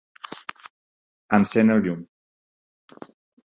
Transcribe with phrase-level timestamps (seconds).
[1.37, 2.03] Encén el llum